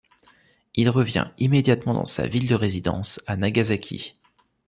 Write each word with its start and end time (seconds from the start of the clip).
Il 0.73 0.89
revient 0.89 1.27
immédiatement 1.37 1.93
dans 1.93 2.07
sa 2.07 2.25
ville 2.27 2.47
de 2.47 2.55
résidence, 2.55 3.21
à 3.27 3.37
Nagasaki. 3.37 4.15